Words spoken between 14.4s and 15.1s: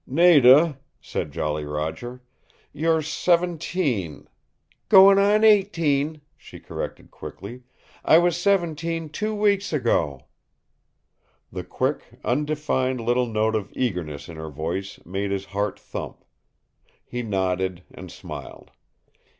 voice